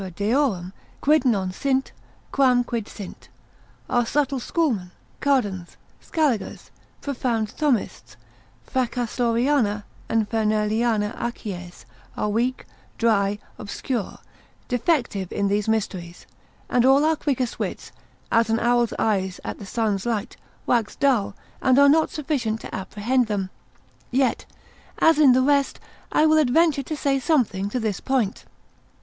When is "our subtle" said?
3.87-4.39